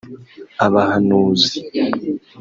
abahanuzi 0.65 1.57